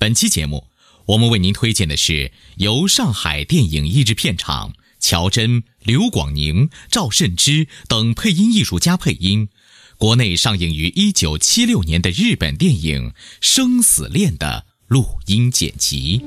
[0.00, 0.68] 本期节目，
[1.06, 9.48] 我们为您推荐的是由上海电影译制片厂乔真、刘广宁、赵慎之等配音艺术家配音，
[9.96, 13.10] 国内上映于一九七六年的日本电影
[13.40, 16.22] 《生死恋》的录音剪辑。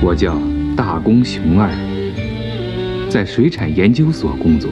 [0.00, 0.40] 我叫
[0.76, 1.89] 大公熊二，
[3.10, 4.70] 在水产研究所工作。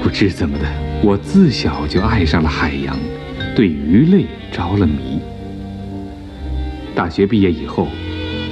[0.00, 0.64] 不知怎么的，
[1.02, 2.96] 我自小就爱上了海洋，
[3.56, 5.18] 对鱼类着了迷。
[6.94, 7.88] 大学毕业以后，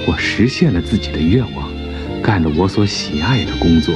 [0.09, 1.71] 我实现了自己的愿望，
[2.21, 3.95] 干了我所喜爱的工作，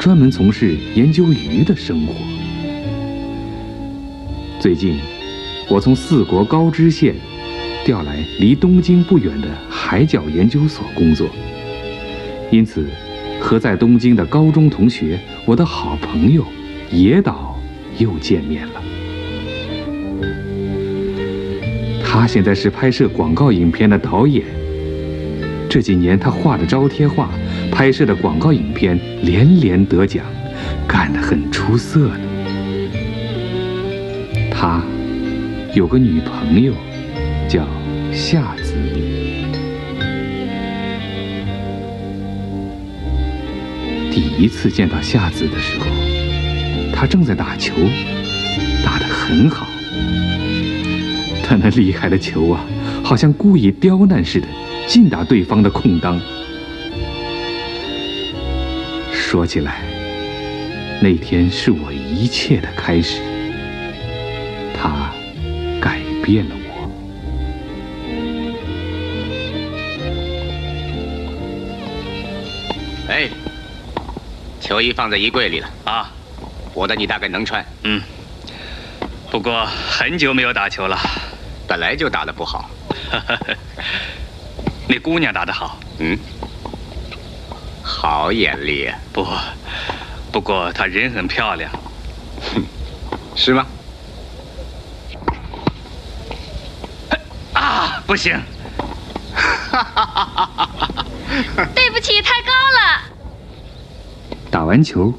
[0.00, 2.14] 专门从事研究鱼的生活。
[4.58, 4.98] 最近，
[5.68, 7.14] 我从四国高知县。
[7.84, 11.26] 调来离东京不远的海角研究所工作，
[12.52, 12.88] 因此
[13.42, 16.46] 和在东京的高中同学，我的好朋友
[16.90, 17.58] 野岛
[17.98, 18.82] 又见面了。
[22.02, 24.44] 他现在是拍摄广告影片的导演。
[25.68, 27.28] 这几年他画的招贴画，
[27.70, 30.24] 拍摄的广告影片连连得奖，
[30.86, 32.20] 干得很出色呢。
[34.50, 34.80] 他
[35.74, 36.72] 有个女朋友。
[37.48, 37.66] 叫
[38.12, 38.72] 夏子。
[44.38, 45.86] 一次见到夏子的时候，
[46.92, 47.74] 他正在打球，
[48.84, 49.66] 打得很好。
[51.44, 52.64] 他那厉害的球啊，
[53.04, 54.48] 好像故意刁难似的，
[54.86, 56.20] 尽打对方的空当。
[59.12, 59.82] 说起来，
[61.00, 63.20] 那天是我一切的开始。
[64.74, 65.12] 他
[65.80, 66.90] 改变了我。
[73.08, 73.28] 哎，
[74.72, 76.10] 球衣放在衣柜里了啊，
[76.72, 77.62] 我的你大概能穿。
[77.82, 78.00] 嗯，
[79.30, 80.98] 不过很久没有打球了，
[81.68, 82.70] 本来就打得不好。
[84.88, 85.78] 那姑娘打得好。
[85.98, 86.18] 嗯，
[87.82, 88.90] 好眼力。
[89.12, 89.28] 不，
[90.32, 91.70] 不过她人很漂亮。
[92.54, 92.64] 哼，
[93.36, 93.66] 是吗？
[97.52, 98.40] 啊，不行。
[101.74, 102.52] 对不起，太高
[104.72, 105.12] 完球，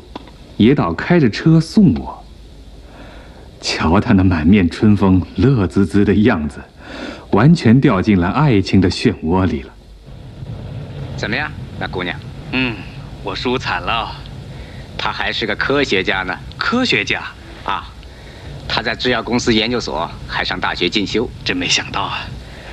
[0.58, 2.26] 野岛开着车送我。
[3.62, 6.60] 瞧他那满面春风、乐滋滋的样子，
[7.30, 9.72] 完全掉进了爱情的漩涡里了。
[11.16, 12.20] 怎么样，那姑娘？
[12.54, 12.76] 嗯，
[13.24, 14.12] 我输惨了。
[14.98, 16.36] 他还是个科学家呢。
[16.58, 17.22] 科学家？
[17.64, 17.86] 啊，
[18.68, 21.30] 他在制药公司研究所，还上大学进修。
[21.46, 22.26] 真没想到啊！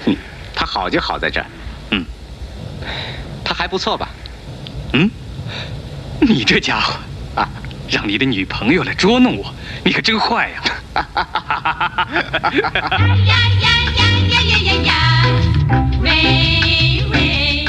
[0.06, 0.16] 哼，
[0.54, 1.46] 他好就好在这儿。
[1.90, 2.06] 嗯，
[3.44, 4.08] 他还不错吧？
[4.94, 5.10] 嗯。
[6.28, 6.94] 你这家伙
[7.34, 7.48] 啊，
[7.88, 10.62] 让你的女朋友来捉弄我，你可真坏呀！
[10.94, 11.06] 呀
[13.24, 14.92] 呀呀呀呀呀呀！
[16.02, 17.64] 喂喂。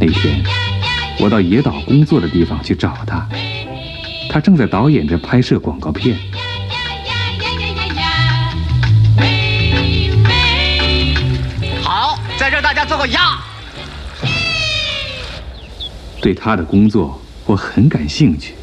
[0.00, 0.40] 那天，
[1.18, 3.26] 我到野岛工作的地方去找他，
[4.30, 6.16] 他正在导演着拍摄广告片。
[11.82, 13.36] 好，在这大家做个鸭。
[16.22, 17.20] 对他的工作。
[17.46, 18.54] 我很感兴趣，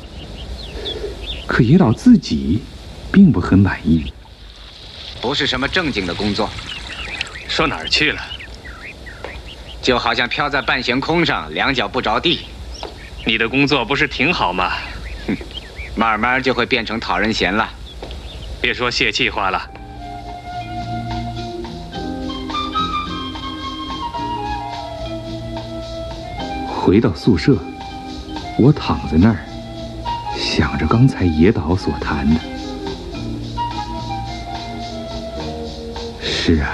[1.45, 2.63] 可野岛自己
[3.11, 4.11] 并不很满意。
[5.21, 6.49] 不是什么正经的工作，
[7.47, 8.19] 说哪儿去了？
[9.83, 12.41] 就好像飘在半悬空上，两脚不着地。
[13.23, 14.71] 你的工作不是挺好吗？
[15.27, 15.37] 哼，
[15.95, 17.69] 慢慢就会变成讨人嫌了。
[18.59, 19.69] 别说泄气话了。
[26.67, 27.55] 回到宿舍。
[28.61, 29.37] 我躺在那儿，
[30.37, 32.39] 想着刚才野岛所谈的。
[36.21, 36.69] 是啊，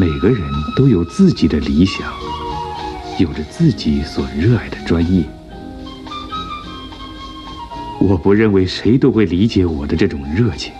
[0.00, 0.40] 每个人
[0.74, 2.10] 都有自己的理想，
[3.18, 5.22] 有着自己所热爱的专业。
[8.00, 10.72] 我不认为谁都会理解我的这种热情。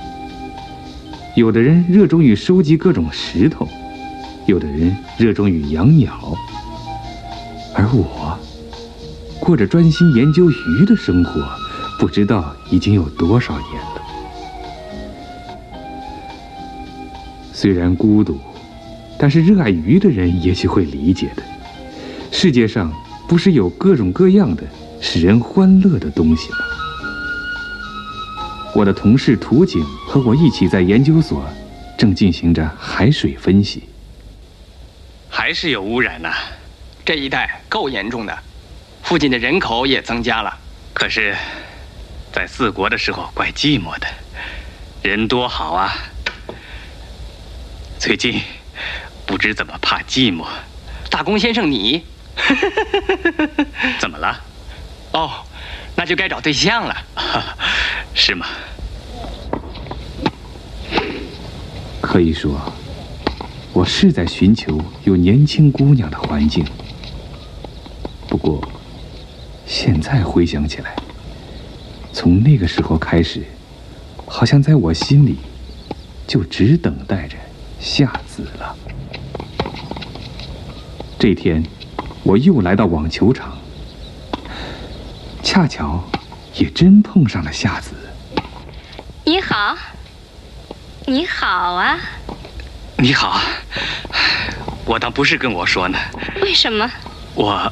[1.35, 3.69] 有的人热衷于收集各种石头，
[4.47, 6.35] 有的人热衷于养鸟，
[7.75, 8.39] 而我
[9.41, 11.49] 过着专心研究鱼的生活，
[11.99, 14.03] 不知道已经有多少年了。
[17.53, 18.39] 虽然孤独，
[19.19, 21.43] 但是热爱鱼的人也许会理解的。
[22.31, 22.93] 世界上
[23.27, 24.63] 不是有各种各样的
[25.01, 26.59] 使人欢乐的东西吗？
[28.75, 31.43] 我的同事图景和我一起在研究所，
[31.97, 33.83] 正进行着海水分析。
[35.29, 36.33] 还是有污染呐、
[37.05, 38.39] 这一带够严重的，
[39.09, 40.55] 附近的人口也增加了。
[40.93, 41.35] 可是，
[42.31, 44.07] 在四国的时候怪寂寞的，
[45.01, 45.95] 人多好啊。
[47.99, 48.39] 最近
[49.25, 50.45] 不知怎么怕寂寞。
[51.09, 52.05] 大公先生你，
[53.99, 54.39] 怎么了？
[55.13, 55.43] 哦，
[55.97, 56.95] 那就该找对象了。
[58.13, 58.47] 是吗？
[62.03, 62.61] 可以说，
[63.73, 66.63] 我是在寻求有年轻姑娘的环境。
[68.29, 68.61] 不过，
[69.69, 70.97] 现在回想起来，
[72.11, 73.45] 从那个时候开始，
[74.27, 75.37] 好像在我心里，
[76.27, 77.37] 就只等待着
[77.79, 78.75] 夏子了。
[81.19, 81.63] 这天，
[82.23, 83.59] 我又来到网球场，
[85.43, 86.03] 恰巧
[86.55, 87.91] 也真碰上了夏子。
[89.27, 89.77] 你好，
[91.05, 92.01] 你好啊，
[92.97, 93.39] 你好，
[94.87, 95.99] 我当不是跟我说呢，
[96.41, 96.91] 为什么？
[97.35, 97.71] 我，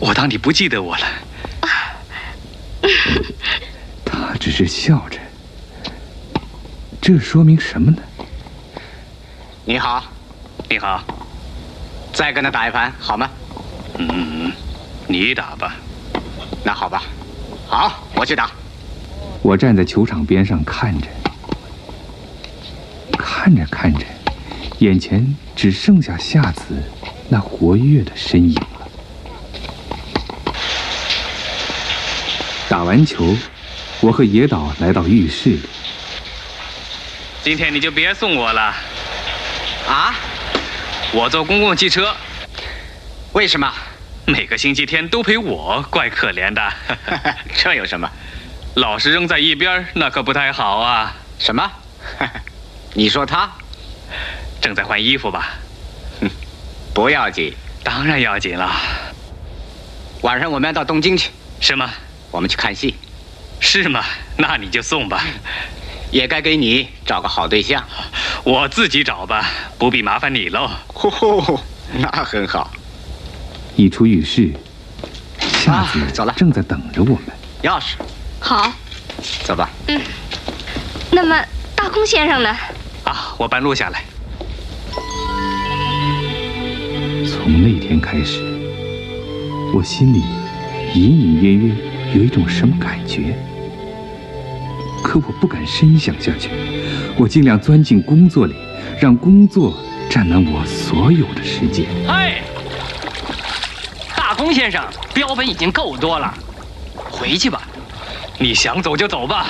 [0.00, 1.06] 我当你不记得我了。
[4.04, 5.18] 他只是笑着，
[7.00, 7.98] 这说明什么呢？
[9.64, 10.04] 你好，
[10.68, 11.02] 你好，
[12.12, 13.28] 再跟他打一盘好吗？
[13.98, 14.52] 嗯，
[15.06, 15.74] 你打吧。
[16.64, 17.02] 那好吧，
[17.66, 18.50] 好，我去打。
[19.42, 21.08] 我站在球场边上看着，
[23.18, 24.06] 看着看着，
[24.78, 26.82] 眼前只剩下夏子
[27.28, 28.54] 那活跃的身影
[32.68, 33.34] 打完球，
[34.00, 35.60] 我和野岛来到浴室里。
[37.42, 38.74] 今天你就别送我了，
[39.88, 40.14] 啊？
[41.12, 42.14] 我坐公共汽车，
[43.32, 43.72] 为什么？
[44.26, 46.62] 每个星期天都陪我，怪可怜的。
[47.56, 48.10] 这有什么？
[48.74, 51.16] 老是扔在一边，那可不太好啊。
[51.38, 51.72] 什么？
[52.92, 53.50] 你说他
[54.60, 55.54] 正在换衣服吧？
[56.20, 56.30] 哼
[56.92, 58.70] 不要紧，当然要紧了。
[60.20, 61.30] 晚上我们要到东京去。
[61.60, 61.90] 是吗？
[62.30, 62.94] 我们去看戏。
[63.60, 64.04] 是吗？
[64.36, 65.24] 那你就送吧。
[66.10, 67.84] 也该给你找个好对象。
[68.44, 70.70] 我自己找吧，不必麻烦你喽。
[71.94, 72.70] 那很好。
[73.76, 74.52] 一出浴室，
[75.64, 77.22] 夏子走了，正在等着我们。
[77.62, 77.94] 钥匙。
[78.40, 78.72] 好，
[79.44, 79.68] 走吧。
[79.88, 80.00] 嗯。
[81.10, 81.44] 那么
[81.74, 82.56] 大公先生呢？
[83.04, 84.04] 啊，我半路下来。
[87.26, 88.42] 从那天开始，
[89.74, 90.22] 我心里
[90.94, 91.74] 隐隐约约
[92.14, 93.36] 有一种什么感觉，
[95.02, 96.50] 可我不敢深想下去。
[97.16, 98.54] 我尽量钻进工作里，
[99.00, 99.76] 让工作
[100.08, 101.86] 占满我所有的时间。
[102.08, 102.40] 哎，
[104.16, 104.82] 大公先生，
[105.12, 106.32] 标本已经够多了，
[106.94, 107.60] 回去吧。
[108.38, 109.46] 你想走就走吧。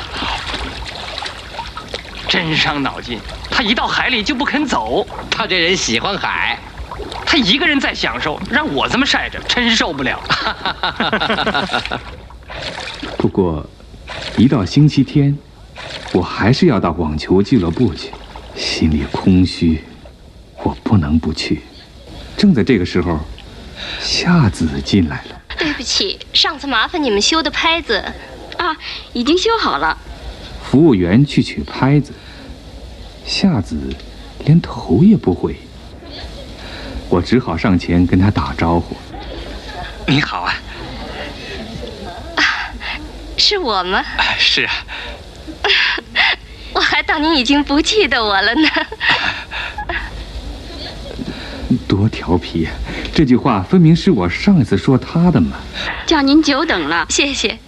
[2.28, 3.18] 真伤脑筋，
[3.50, 5.06] 他一到海里就不肯走。
[5.30, 6.58] 他这人喜欢海，
[7.24, 10.20] 他一个人在享受，让我这么晒着，真受不了。
[13.18, 13.68] 不过，
[14.36, 15.36] 一到星期天，
[16.12, 18.10] 我还是要到网球俱乐部去，
[18.54, 19.82] 心里空虚，
[20.62, 21.60] 我不能不去。
[22.36, 23.18] 正在这个时候，
[24.00, 25.42] 夏子进来了。
[25.58, 27.96] 对不起，上次麻烦你们修的拍子，
[28.56, 28.76] 啊，
[29.12, 29.98] 已经修好了。
[30.62, 32.12] 服务员去取拍子，
[33.26, 33.76] 夏子
[34.44, 35.56] 连头也不回。
[37.08, 38.96] 我只好上前跟他打招呼
[40.06, 40.67] ：“你好啊。”啊，
[43.48, 44.04] 是我吗？
[44.38, 44.72] 是啊。
[46.74, 48.68] 我还当您已经不记得我了呢。
[51.88, 52.68] 多调皮！
[53.14, 55.56] 这句话分明是我上一次说他的嘛。
[56.06, 57.58] 叫您久等了，谢谢。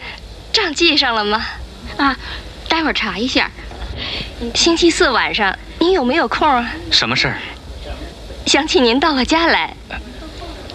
[0.53, 1.47] 账记上了吗？
[1.97, 2.15] 啊，
[2.69, 3.51] 待会儿查一下。
[4.55, 6.71] 星期四晚上您有没有空啊？
[6.91, 7.39] 什么事儿？
[8.45, 9.75] 想请您到我家来。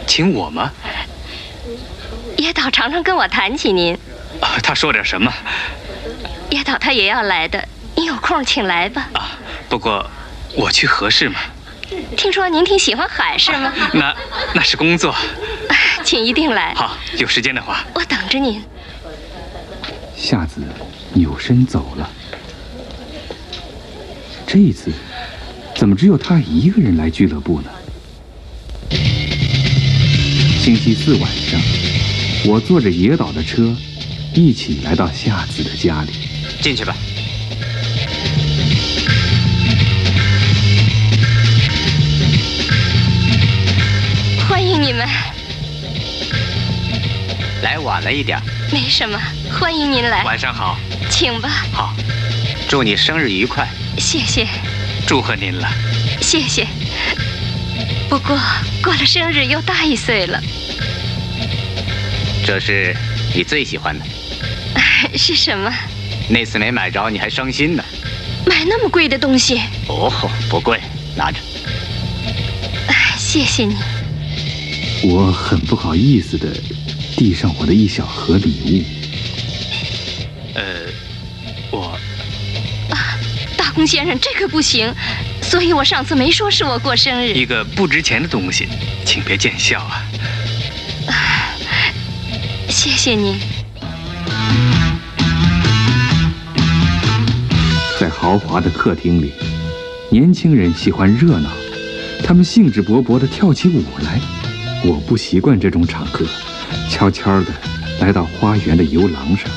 [0.08, 0.72] 请我吗？
[2.38, 3.96] 也倒常常跟我谈起您。
[4.42, 5.32] 啊，他说点什么？
[6.50, 9.10] 野岛他也要来的，你有空请来吧。
[9.14, 9.38] 啊，
[9.70, 10.10] 不过
[10.56, 11.40] 我去合适吗？
[12.18, 13.72] 听说您挺喜欢海是吗？
[13.94, 14.16] 那
[14.54, 15.16] 那是工作。
[16.04, 16.74] 请一定来。
[16.76, 18.64] 好，有时间的话，我等着您。
[20.16, 20.62] 夏子
[21.14, 22.10] 扭身走了。
[24.48, 24.92] 这一次，
[25.76, 27.70] 怎么只有他一个人来俱乐部呢？
[30.60, 31.60] 星期四晚上，
[32.46, 33.76] 我坐着野岛的车，
[34.36, 36.12] 一起来到夏子的家里。
[36.62, 36.94] 进去吧。
[44.48, 45.08] 欢迎你们。
[47.64, 48.38] 来晚了一点。
[48.74, 49.18] 没什么，
[49.58, 50.24] 欢迎您来。
[50.26, 50.78] 晚上好。
[51.10, 51.50] 请吧。
[51.72, 51.96] 好。
[52.68, 53.66] 祝你生日愉快。
[53.98, 54.46] 谢谢。
[55.08, 55.70] 祝贺您了。
[56.20, 56.68] 谢谢。
[58.10, 58.38] 不过
[58.84, 60.42] 过了生日又大一岁了。
[62.46, 62.94] 这是
[63.34, 64.06] 你最喜欢的。
[65.16, 65.74] 是什么？
[66.30, 67.84] 那次没买着，你还伤心呢。
[68.46, 69.62] 买那么贵的东西？
[69.88, 70.12] 哦，
[70.50, 70.80] 不贵，
[71.16, 71.40] 拿着。
[73.18, 73.76] 谢谢你。
[75.04, 76.48] 我很不好意思的
[77.18, 78.84] 递上我的一小盒礼物。
[80.56, 80.64] 呃，
[81.72, 81.98] 我
[82.90, 83.18] 啊，
[83.58, 84.94] 大公先生，这可不行。
[85.42, 87.34] 所以我上次没说是我过生日。
[87.34, 88.68] 一个不值钱的东西，
[89.06, 90.06] 请别见笑啊。
[92.70, 93.40] 谢谢您。
[98.26, 99.34] 豪华的客厅里，
[100.10, 101.52] 年轻人喜欢热闹，
[102.24, 104.20] 他们兴致勃勃地跳起舞来。
[104.84, 106.26] 我不习惯这种场合，
[106.90, 107.54] 悄悄地
[108.00, 109.48] 来到花园的游廊上。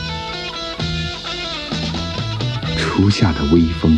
[2.76, 3.96] 初夏的微风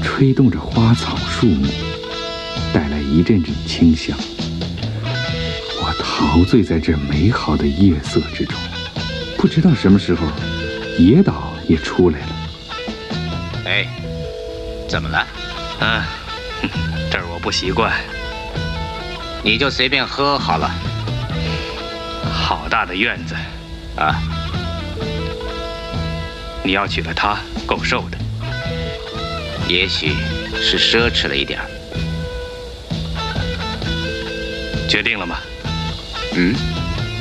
[0.00, 1.66] 吹动着花草树木，
[2.72, 4.16] 带来一阵阵清香。
[5.82, 8.56] 我陶醉在这美好的夜色之中。
[9.36, 10.24] 不知道什么时候，
[11.00, 12.37] 野岛也出来了。
[14.88, 15.18] 哎，怎么了？
[15.80, 16.08] 啊，
[17.12, 17.92] 这儿我不习惯。
[19.44, 20.70] 你就随便喝好了。
[22.32, 23.34] 好大的院子，
[23.96, 24.18] 啊！
[26.64, 28.16] 你要娶了她，够受的。
[29.68, 30.14] 也许
[30.54, 31.60] 是奢侈了一点
[34.88, 35.36] 决定了吗？
[36.34, 36.54] 嗯，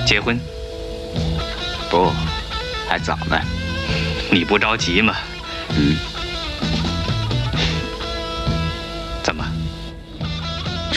[0.06, 0.40] 结婚？
[1.90, 2.14] 不，
[2.88, 3.38] 还早呢。
[4.32, 5.14] 你不着急吗？
[5.76, 5.98] 嗯。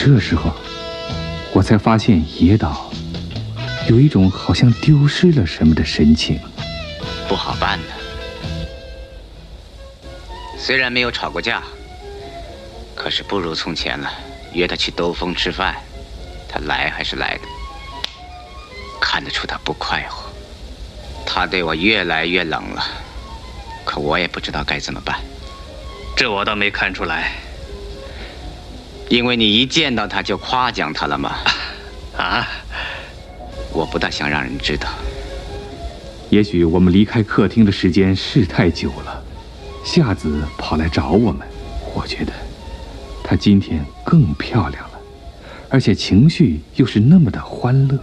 [0.03, 0.51] 这时候。
[1.53, 2.89] 我才发现野岛
[3.89, 6.39] 有一种好像丢失了什么的神情，
[7.27, 7.87] 不好办呢。
[10.57, 11.61] 虽然没有吵过架，
[12.95, 14.09] 可是不如从前了。
[14.53, 15.75] 约他去兜风吃饭，
[16.47, 17.41] 他来还是来的。
[19.01, 20.31] 看得出他不快活，
[21.25, 22.83] 他对我越来越冷了。
[23.83, 25.19] 可我也不知道该怎么办。
[26.15, 27.33] 这我倒没看出来。
[29.11, 31.35] 因为你一见到他就夸奖他了嘛？
[32.17, 32.47] 啊！
[33.73, 34.87] 我不大想让人知道。
[36.29, 39.21] 也许我们离开客厅的时间是太久了。
[39.83, 41.45] 夏子跑来找我们，
[41.93, 42.31] 我觉得
[43.21, 44.99] 她今天更漂亮了，
[45.67, 47.99] 而且情绪又是那么的欢乐。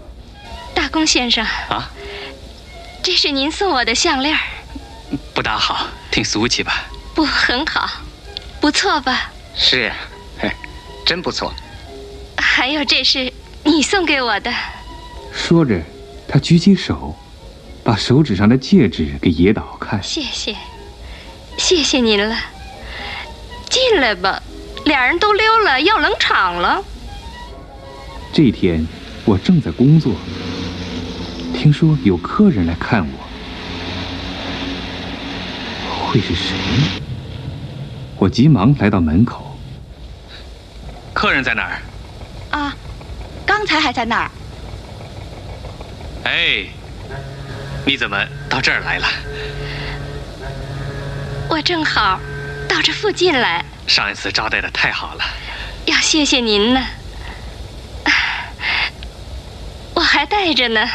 [0.74, 1.90] 大公先生啊，
[3.02, 4.36] 这是您送我的项链。
[5.32, 6.84] 不大好，挺俗气吧？
[7.14, 7.88] 不，很好，
[8.60, 9.32] 不错吧？
[9.56, 9.90] 是。
[11.08, 11.54] 真不错，
[12.36, 13.32] 还有这是
[13.64, 14.52] 你送给我的。
[15.32, 15.80] 说着，
[16.28, 17.16] 他举起手，
[17.82, 20.02] 把手指上的戒指给野岛看。
[20.02, 20.54] 谢谢，
[21.56, 22.36] 谢谢您了。
[23.70, 24.42] 进来吧，
[24.84, 26.84] 俩人都溜了，要冷场了。
[28.30, 28.86] 这天
[29.24, 30.12] 我正在工作，
[31.54, 33.18] 听说有客人来看我，
[36.04, 36.54] 会是谁？
[38.18, 39.47] 我急忙来到门口。
[41.18, 41.82] 客人在哪儿？
[42.56, 42.72] 啊，
[43.44, 44.30] 刚才还在那儿。
[46.22, 46.64] 哎，
[47.84, 49.08] 你怎么到这儿来了？
[51.50, 52.20] 我正好
[52.68, 53.64] 到这附近来。
[53.88, 55.24] 上一次招待的太好了，
[55.86, 56.80] 要谢谢您呢。
[59.94, 60.88] 我还带着呢。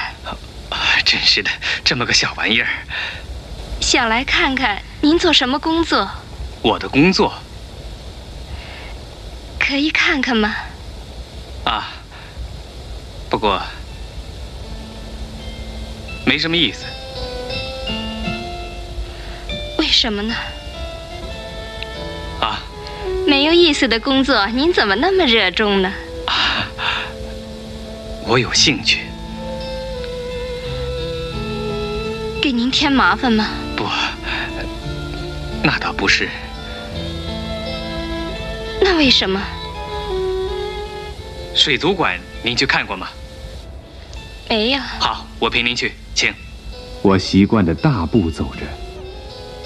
[1.03, 1.51] 真是的，
[1.83, 2.67] 这么个小玩意儿。
[3.81, 6.09] 想来看看您做什么工作？
[6.61, 7.33] 我的工作。
[9.73, 10.55] 可以看看吗？
[11.65, 11.89] 啊，
[13.27, 13.59] 不过
[16.27, 16.85] 没什么意思。
[19.79, 20.35] 为什么呢？
[22.39, 22.61] 啊，
[23.25, 25.91] 没有意思的工作，您怎么那么热衷呢？
[26.27, 26.69] 啊，
[28.27, 28.99] 我有兴趣。
[32.43, 33.49] 给您添麻烦吗？
[33.75, 33.87] 不，
[35.63, 36.29] 那倒不是。
[38.79, 39.41] 那为什么？
[41.55, 43.07] 水族馆您去看过吗？
[44.49, 44.79] 没有。
[44.99, 46.33] 好，我陪您去，请。
[47.03, 48.61] 我习惯的大步走着，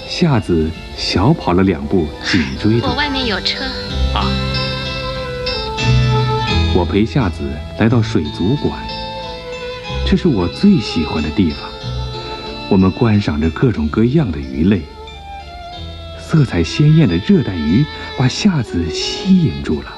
[0.06, 2.94] 夏子小跑了两步，紧追着我。
[2.94, 3.64] 外面有车。
[4.14, 4.28] 啊。
[6.74, 7.42] 我陪夏子
[7.78, 8.78] 来到水族馆，
[10.06, 11.58] 这是我最喜欢的地方。
[12.70, 14.82] 我们观赏着各种各样的鱼类，
[16.20, 17.84] 色彩鲜艳的热带鱼
[18.18, 19.97] 把夏子吸引住了。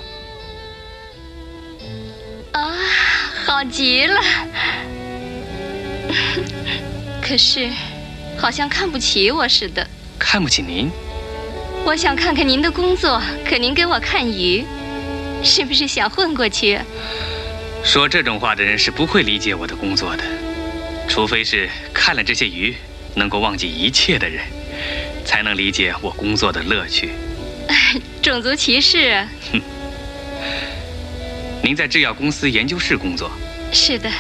[3.71, 4.21] 极了！
[7.23, 7.69] 可是，
[8.37, 9.87] 好像看不起我似的。
[10.19, 10.91] 看不起您？
[11.85, 14.65] 我想看看您的工作，可您给我看鱼，
[15.43, 16.79] 是不是想混过去？
[17.83, 20.25] 说这种话的人是不会理解我的工作的，
[21.09, 22.75] 除非是看了这些鱼
[23.15, 24.45] 能够忘记一切的人，
[25.25, 27.11] 才能理解我工作的乐趣。
[28.21, 29.27] 种族歧视？
[29.53, 29.63] 哼！
[31.63, 33.31] 您在制药公司研究室工作？
[33.73, 34.11] 是的。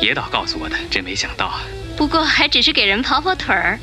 [0.00, 1.60] 野岛告诉我的，真没想到啊。
[1.96, 3.78] 不过还只是给人跑跑腿儿。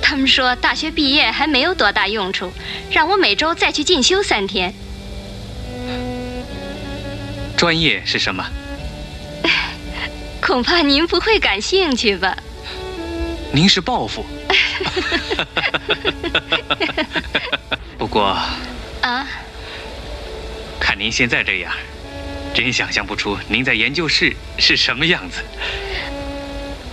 [0.00, 2.52] 他们说大学毕业还没有多大用处，
[2.90, 4.72] 让我每周再去进修三天。
[7.56, 8.44] 专业是什么？
[10.40, 12.36] 恐怕您不会感兴趣吧？
[13.52, 14.24] 您是报复。
[17.98, 18.36] 不过
[19.02, 19.26] 啊，
[20.80, 21.72] 看您现在这样，
[22.54, 25.40] 真想象不出您在研究室是什么样子。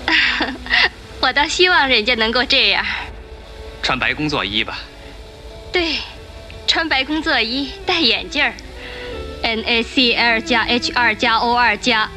[1.22, 2.84] 我倒希望人家能够这样。
[3.84, 4.80] 穿白工作衣吧。
[5.72, 5.98] 对，
[6.66, 8.54] 穿白工作衣，戴眼镜儿。
[9.42, 12.10] N A C L 加 H 二加 O 二加。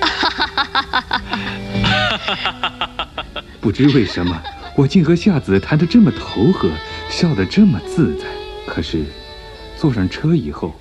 [3.60, 4.42] 不知为什么，
[4.76, 6.70] 我竟和夏子谈得这么投合，
[7.10, 8.26] 笑得这么自在。
[8.66, 9.04] 可是，
[9.76, 10.74] 坐上车以后，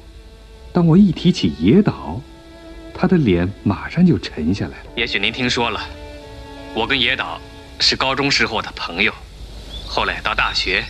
[0.75, 2.19] 当我一提起野岛，
[2.93, 4.91] 他的脸马上就沉下来了。
[4.97, 5.79] 也许您听说了，
[6.73, 7.39] 我跟野岛
[7.79, 9.13] 是高中时候的朋友，
[9.87, 10.83] 后来到大学，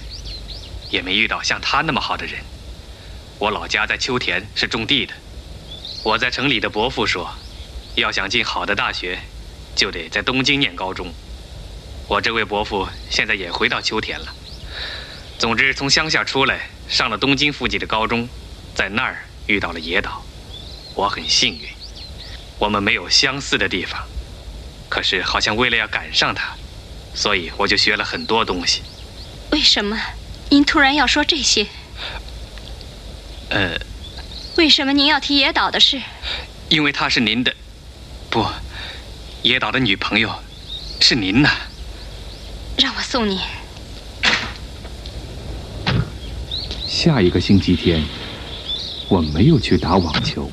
[0.89, 2.39] 也没遇到像他那么好的人。
[3.37, 5.13] 我老家在秋田，是种地的。
[6.03, 7.29] 我在城里的伯父说，
[7.93, 9.19] 要想进好的大学，
[9.75, 11.13] 就得在东京念高中。
[12.07, 14.33] 我这位伯父现在也回到秋田了。
[15.37, 18.27] 总之，从乡下出来，上了东京附近的高中，
[18.73, 20.23] 在那儿遇到了野岛。
[20.95, 21.67] 我很幸运，
[22.57, 24.01] 我们没有相似的地方，
[24.87, 26.55] 可是好像为了要赶上他，
[27.13, 28.81] 所以我就学了很多东西。
[29.51, 29.99] 为什么
[30.49, 31.67] 您突然要说这些？
[33.49, 33.77] 呃，
[34.57, 36.01] 为什么您要提野岛的事？
[36.69, 37.53] 因为她是您的，
[38.29, 38.45] 不，
[39.43, 40.33] 野岛的女朋友，
[41.01, 41.49] 是您呐。
[42.77, 43.41] 让我送你。
[46.87, 48.03] 下一个星期天，
[49.07, 50.49] 我没有去打网球。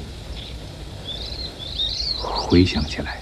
[2.21, 3.21] 回想起来，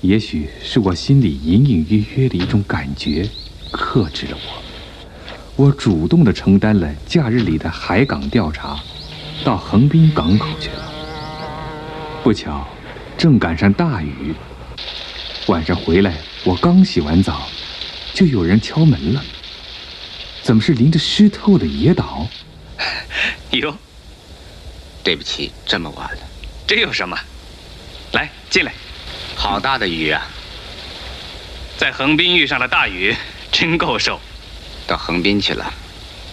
[0.00, 3.28] 也许是我心里隐隐约约的一种感觉，
[3.70, 4.62] 克制了我。
[5.56, 8.78] 我主动地承担了假日里的海港调查，
[9.44, 10.92] 到横滨港口去了。
[12.22, 12.66] 不巧，
[13.18, 14.34] 正赶上大雨。
[15.48, 17.48] 晚上回来，我刚洗完澡，
[18.14, 19.22] 就有人敲门了。
[20.42, 22.26] 怎么是淋着湿透的野岛？
[23.52, 23.76] 哟，
[25.06, 26.18] 对不起，这么晚了。
[26.66, 27.16] 这有什么？
[28.10, 28.72] 来，进来。
[29.36, 30.26] 好大的雨啊！
[31.78, 33.14] 在横滨遇上了大雨，
[33.52, 34.18] 真够受。
[34.84, 35.72] 到横滨去了，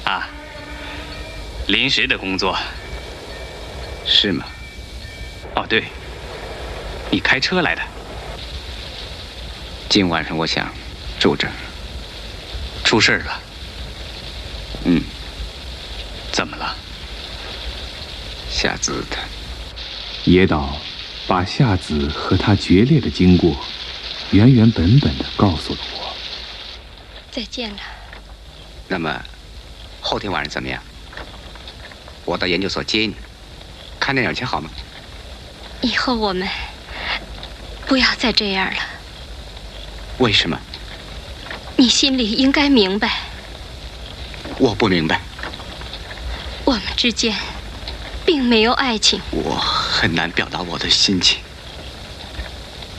[0.05, 0.27] 啊，
[1.67, 2.57] 临时的工作，
[4.07, 4.43] 是吗？
[5.55, 5.83] 哦，对，
[7.11, 7.81] 你开车来的。
[9.87, 10.67] 今晚上我想
[11.19, 11.53] 住这儿。
[12.83, 13.41] 出事了？
[14.85, 14.99] 嗯。
[16.31, 16.75] 怎么了？
[18.53, 19.19] 夏子他。
[20.25, 20.77] 野岛
[21.27, 23.57] 把夏子和他决裂的经过，
[24.29, 26.15] 原原本本的告诉了我。
[27.31, 27.77] 再见了。
[28.87, 29.21] 那么，
[29.99, 30.79] 后天晚上怎么样？
[32.25, 33.15] 我到研究所接你，
[33.99, 34.69] 看电影去好吗？
[35.81, 36.47] 以后我们
[37.87, 38.79] 不要再这样了。
[40.19, 40.57] 为什么？
[41.75, 43.11] 你心里应该明白。
[44.59, 45.19] 我不明白。
[46.63, 47.35] 我们之间
[48.25, 49.21] 并没有爱情。
[49.31, 51.39] 我很难表达我的心情，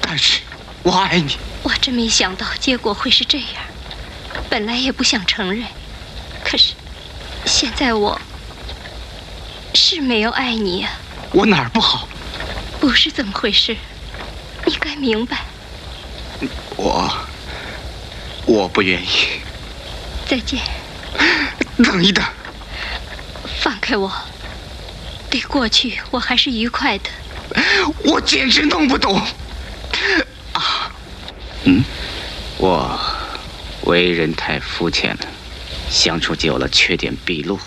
[0.00, 0.40] 但是
[0.82, 1.36] 我爱你。
[1.62, 3.48] 我真没想到结果会是这样，
[4.50, 5.64] 本来也不想承认。
[6.44, 6.74] 可是，
[7.46, 8.20] 现在我
[9.74, 10.90] 是没有爱你呀。
[11.32, 12.06] 我哪儿不好？
[12.78, 13.76] 不是这么回事，
[14.66, 15.38] 你该明白。
[16.76, 17.10] 我
[18.44, 19.40] 我不愿意。
[20.28, 20.60] 再见。
[21.78, 22.22] 等一等，
[23.62, 24.12] 放开我。
[25.34, 27.10] 对过去我还是愉快的。
[28.04, 29.20] 我简直弄不懂。
[30.52, 30.92] 啊，
[31.64, 31.82] 嗯，
[32.56, 33.00] 我
[33.82, 35.26] 为人太肤浅了，
[35.90, 37.58] 相处久了缺点毕露。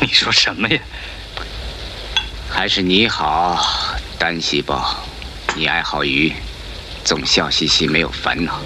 [0.00, 0.80] 你说什么呀？
[2.50, 3.64] 还是你好，
[4.18, 4.92] 单细胞。
[5.54, 6.32] 你爱好鱼，
[7.04, 8.60] 总笑嘻嘻，没有烦恼。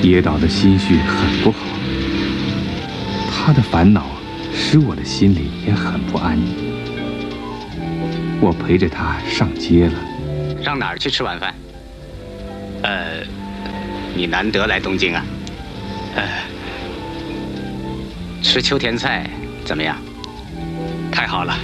[0.00, 1.58] 野岛的心绪很不好，
[3.30, 4.06] 他的烦恼
[4.56, 6.40] 使我的心里也很不安。
[8.42, 9.94] 我陪着他上街了。
[10.64, 11.54] 上哪儿去吃晚饭？
[12.82, 13.22] 呃，
[14.16, 15.24] 你难得来东京啊。
[16.16, 16.24] 呃，
[18.42, 19.30] 吃秋田菜
[19.64, 19.96] 怎么样？
[21.12, 21.54] 太好了。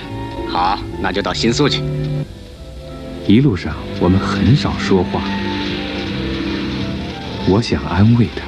[0.49, 1.83] 好，那就到新宿去。
[3.27, 5.21] 一路上我们很少说话，
[7.49, 8.43] 我想安慰他，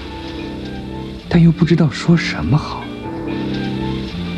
[1.28, 2.84] 但又不知道说什么好。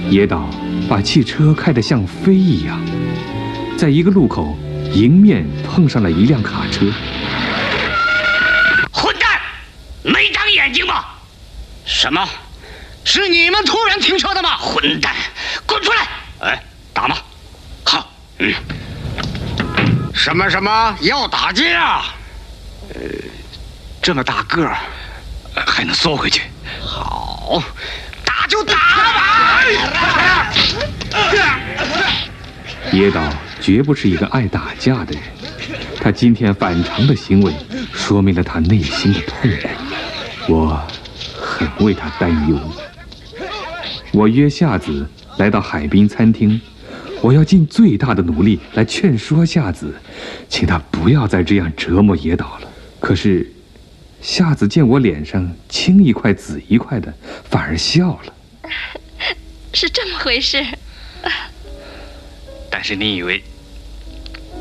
[0.08, 0.48] 野岛
[0.88, 2.80] 把汽车开得像飞一样，
[3.82, 4.56] 在一个路口
[4.94, 6.86] 迎面碰上了一辆卡车。
[8.92, 9.40] 混蛋，
[10.04, 11.04] 没长眼睛吗？
[11.84, 12.24] 什么？
[13.02, 14.56] 是你们突然停车的吗？
[14.56, 15.12] 混蛋，
[15.66, 16.06] 滚出来！
[16.48, 16.62] 哎，
[16.94, 17.16] 打吗？
[17.82, 18.54] 好，嗯。
[20.14, 22.02] 什么什么要打架？
[22.94, 23.00] 呃，
[24.00, 24.78] 这么大个儿，
[25.66, 26.42] 还能缩回去？
[26.80, 27.60] 好，
[28.24, 29.64] 打就打吧！
[32.92, 33.20] 野岛
[33.62, 35.22] 绝不是一个爱打架的人，
[36.00, 37.52] 他今天反常的行为，
[37.92, 40.52] 说明了他内心的痛苦。
[40.52, 40.84] 我
[41.40, 42.58] 很为他担忧。
[44.12, 45.06] 我约夏子
[45.38, 46.60] 来到海滨餐厅。
[47.20, 49.94] 我要尽最大的努力来劝说夏子，
[50.48, 52.68] 请他不要再这样折磨野岛了。
[52.98, 53.48] 可是，
[54.20, 57.14] 夏子见我脸上青一块紫一块的，
[57.48, 58.34] 反而笑了。
[59.72, 60.60] 是这么回事。
[62.68, 63.40] 但是你以为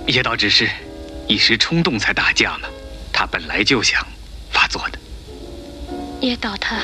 [0.07, 0.69] 野岛只是
[1.27, 2.67] 一时冲动才打架嘛？
[3.13, 4.05] 他本来就想
[4.51, 4.99] 发作的。
[6.19, 6.77] 野岛他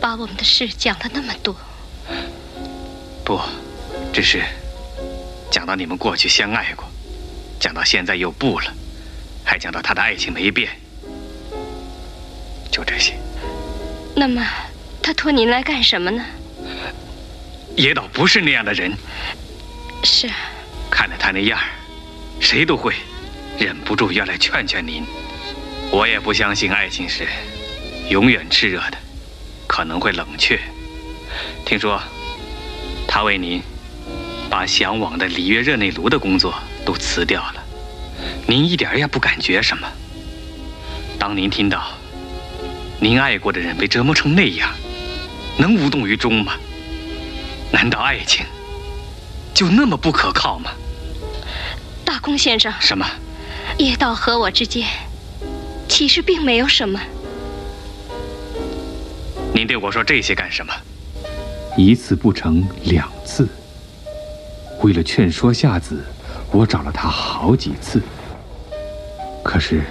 [0.00, 1.56] 把我们的事讲了那么多。
[3.24, 3.40] 不，
[4.12, 4.42] 只是。
[5.50, 6.84] 讲到你们过去相爱过，
[7.58, 8.72] 讲到现在又不了，
[9.44, 10.70] 还讲到他的爱情没变，
[12.70, 13.14] 就这些。
[14.14, 14.46] 那么，
[15.02, 16.24] 他托您来干什么呢？
[17.76, 18.96] 野岛不是那样的人。
[20.04, 20.30] 是。
[20.88, 21.58] 看了他那样
[22.40, 22.94] 谁都会
[23.58, 25.04] 忍不住要来劝劝您。
[25.92, 27.28] 我也不相信爱情是
[28.08, 28.98] 永远炽热的，
[29.66, 30.58] 可能会冷却。
[31.64, 32.00] 听说
[33.06, 33.62] 他为您。
[34.50, 36.52] 把向往的里约热内卢的工作
[36.84, 37.64] 都辞掉了，
[38.48, 39.86] 您一点也不感觉什么。
[41.20, 41.92] 当您听到
[42.98, 44.72] 您爱过的人被折磨成那样，
[45.56, 46.54] 能无动于衷吗？
[47.70, 48.44] 难道爱情
[49.54, 50.72] 就那么不可靠吗？
[52.10, 53.06] 大公先生，什么？
[53.78, 54.84] 叶道和我之间
[55.88, 57.00] 其实并没有什么。
[59.54, 60.72] 您对我说这些干什么？
[61.76, 63.48] 一次不成两次。
[64.82, 66.04] 为了劝说夏子，
[66.50, 68.02] 我找了他好几次。
[69.44, 69.84] 可是，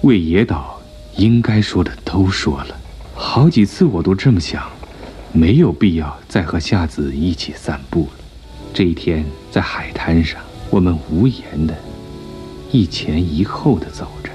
[0.00, 0.80] 为野岛
[1.16, 2.80] 应该说的都说了，
[3.14, 4.66] 好几次我都这么想，
[5.30, 8.24] 没有必要再和夏子一起散步了。
[8.72, 10.40] 这一天在海滩上，
[10.72, 11.74] 我们无言的，
[12.70, 14.30] 一前一后的走着，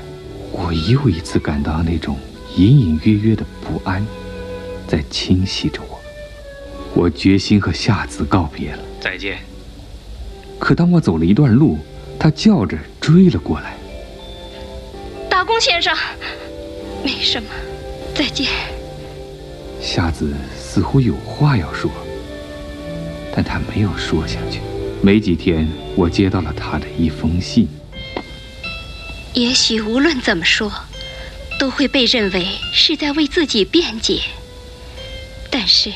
[0.51, 2.15] 我又一次感到那种
[2.55, 4.05] 隐隐约约的不安，
[4.87, 5.99] 在侵袭着我。
[6.93, 8.79] 我决心和夏子告别了。
[9.01, 9.39] 再见。
[10.59, 11.79] 可当我走了一段路，
[12.19, 13.75] 他叫着追了过来。
[15.27, 15.91] 打工先生，
[17.03, 17.49] 没什么，
[18.13, 18.47] 再见。
[19.81, 21.89] 夏子似乎有话要说，
[23.35, 24.61] 但他没有说下去。
[25.07, 25.65] 没几天，
[25.95, 27.65] 我接到了他的一封信。
[29.33, 30.69] 也许无论怎么说，
[31.57, 34.19] 都会被认为是在为自己辩解。
[35.49, 35.93] 但是，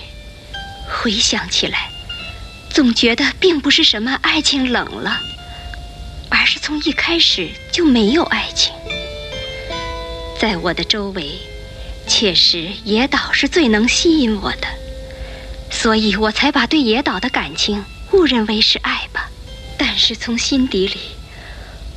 [0.88, 1.90] 回想起来。
[2.70, 5.20] 总觉得并不是什么爱情冷了，
[6.30, 8.74] 而是从一开始就没有爱情。
[10.40, 11.32] 在我的周围，
[12.08, 14.68] 确实野岛是最能吸引我的，
[15.70, 19.30] 所以我才把对野岛的感情误认为是爱吧。
[19.78, 21.00] 但是从心底里，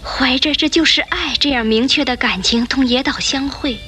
[0.02, 3.78] 怀着这就是爱这样明确的感情同野岛相会，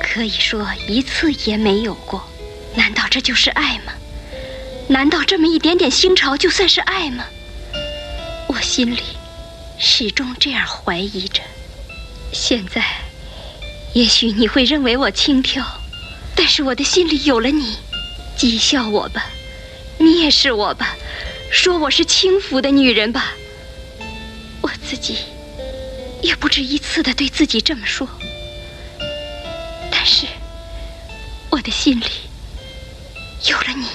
[0.00, 2.28] 可以说一次也没有过。
[2.76, 3.92] 难道这就是爱吗？
[4.88, 7.24] 难道这么一点点心潮就算是爱吗？
[8.48, 9.02] 我心里
[9.78, 11.40] 始终这样怀疑着。
[12.32, 12.84] 现在，
[13.92, 15.64] 也许你会认为我轻佻，
[16.36, 17.76] 但是我的心里有了你。
[18.36, 19.26] 讥笑我吧，
[20.04, 20.96] 蔑视我吧，
[21.50, 23.32] 说我是轻浮的女人吧。
[24.60, 25.16] 我自己
[26.22, 28.06] 也不止一次的对自己这么说。
[29.90, 30.26] 但是
[31.50, 32.04] 我的心里
[33.50, 33.86] 有了你。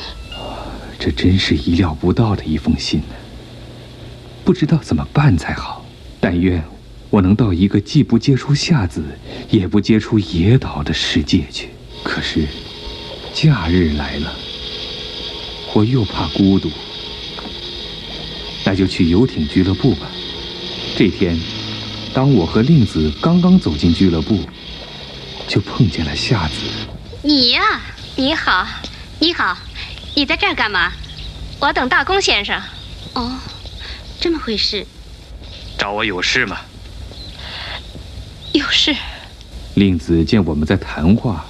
[0.99, 3.15] 这真是意料不到的一封信呢。
[4.43, 5.85] 不知道怎么办才好。
[6.19, 6.61] 但愿
[7.09, 9.03] 我能到一个既不接触夏子，
[9.49, 11.69] 也不接触野岛的世界去。
[12.03, 12.47] 可是。
[13.31, 14.33] 假日来了，
[15.73, 16.69] 我又怕孤独，
[18.65, 20.07] 那就去游艇俱乐部吧。
[20.97, 21.39] 这天，
[22.13, 24.39] 当我和令子刚刚走进俱乐部，
[25.47, 26.55] 就碰见了夏子。
[27.21, 27.81] 你呀，
[28.15, 28.67] 你好，
[29.19, 29.57] 你好，
[30.15, 30.91] 你在这儿干嘛？
[31.59, 32.61] 我等大公先生。
[33.13, 33.39] 哦，
[34.19, 34.85] 这么回事。
[35.77, 36.57] 找我有事吗？
[38.53, 38.95] 有事。
[39.75, 41.45] 令子见我们在谈话。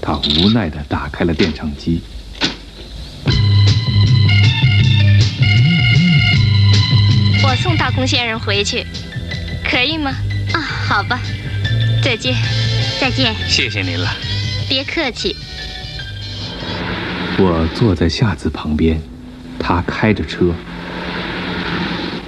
[0.00, 2.00] 他无奈地打开了电唱机。
[7.62, 8.84] 送大公先生回去，
[9.64, 10.10] 可以吗？
[10.52, 11.20] 啊，好吧。
[12.02, 12.34] 再见，
[13.00, 13.32] 再见。
[13.48, 14.10] 谢谢您了。
[14.68, 15.36] 别客气。
[17.38, 19.00] 我坐在夏子旁边，
[19.60, 20.52] 他开着车，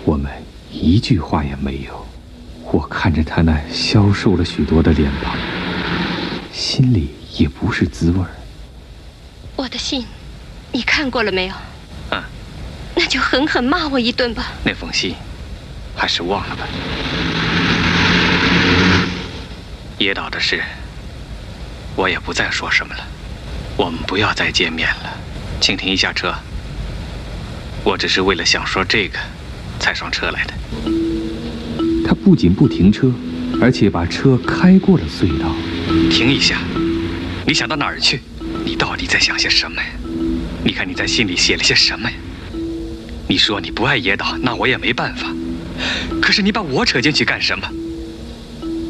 [0.04, 0.30] 我们
[0.70, 2.06] 一句话也没有。
[2.70, 5.36] 我看着他那消瘦了许多的脸庞，
[6.52, 7.08] 心里。
[7.36, 8.30] 也不是滋味儿。
[9.56, 10.06] 我的信，
[10.70, 11.54] 你看过了没有？
[13.14, 14.50] 就狠狠骂我一顿吧。
[14.64, 15.14] 那封信，
[15.94, 16.66] 还是忘了吧。
[19.98, 20.60] 野岛的事，
[21.94, 23.06] 我也不再说什么了。
[23.76, 25.16] 我们不要再见面了，
[25.60, 26.34] 请停一下车。
[27.84, 29.16] 我只是为了想说这个，
[29.78, 30.54] 才上车来的。
[32.04, 33.12] 他不仅不停车，
[33.62, 35.54] 而且把车开过了隧道。
[36.10, 36.58] 停一下。
[37.46, 38.20] 你想到哪儿去？
[38.64, 39.88] 你到底在想些什么呀？
[40.64, 42.16] 你看你在信里写了些什么呀？
[43.26, 45.26] 你说你不爱野岛，那我也没办法。
[46.20, 47.68] 可是你把我扯进去干什么？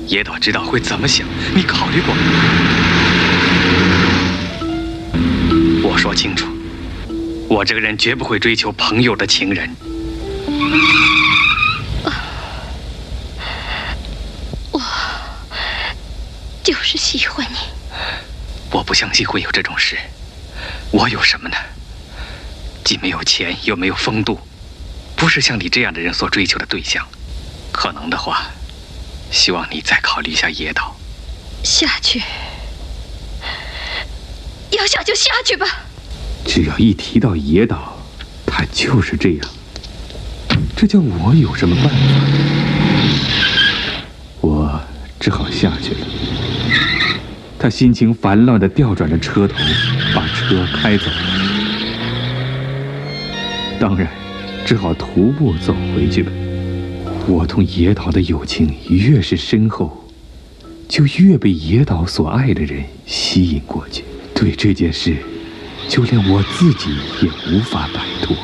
[0.06, 1.26] 野岛知道会怎么想？
[1.54, 2.20] 你考虑过吗？
[5.82, 6.46] 我说清楚，
[7.48, 9.70] 我这个人绝不会追求朋友的情人。
[14.72, 14.80] 我
[16.62, 17.56] 就是喜欢你。
[18.70, 19.96] 我不相信会有这种事。
[20.90, 21.56] 我有什么呢？
[22.84, 24.38] 既没有钱，又没有风度，
[25.16, 27.02] 不是像你这样的人所追求的对象。
[27.72, 28.42] 可能的话，
[29.30, 30.94] 希望你再考虑一下野岛。
[31.62, 32.22] 下去，
[34.70, 35.66] 要下就下去吧。
[36.46, 37.98] 只要一提到野岛，
[38.46, 39.48] 他就是这样。
[40.76, 41.96] 这叫我有什么办法？
[44.42, 44.78] 我
[45.18, 46.06] 只好下去了。
[47.58, 49.56] 他心情烦乱地调转着车头，
[50.14, 51.53] 把车开走了。
[53.86, 54.08] 当然，
[54.64, 56.32] 只好徒步走回去了。
[57.26, 60.06] 我同野岛的友情越是深厚，
[60.88, 64.02] 就越被野岛所爱的人吸引过去。
[64.34, 65.14] 对这件事，
[65.86, 68.34] 就连我自己也无法摆脱。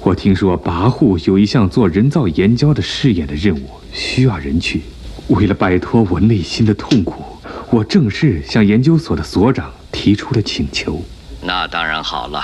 [0.00, 4.80] 我听说跋扈有一项做人造岩礁的试验的任务，需要人去。
[5.28, 7.22] 为了摆脱我内心的痛苦。
[7.68, 11.04] 我正式向研究所的所长提出了请求。
[11.42, 12.42] 那当然好了，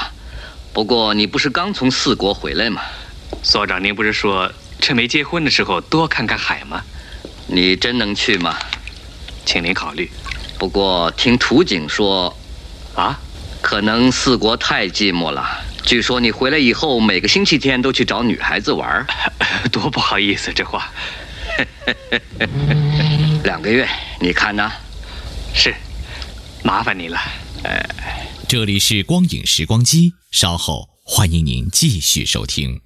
[0.76, 2.82] 不过你不是刚从四国回来吗？
[3.42, 6.82] 所长，您不是说趁没结婚的时候多看看海吗？
[7.46, 8.58] 你真能去吗？
[9.46, 10.10] 请您考虑。
[10.58, 12.36] 不过听图景说，
[12.94, 13.18] 啊，
[13.62, 15.48] 可能四国太寂寞了。
[15.82, 19.06] 据说你回来以后每个星期天都去找女孩子玩，
[19.72, 20.92] 多不好意思这话。
[23.44, 23.88] 两个月，
[24.20, 24.70] 你看呢？
[25.54, 25.74] 是，
[26.62, 27.18] 麻烦你了。
[28.48, 32.80] 这里是光影时光机，稍后欢迎您继续收听。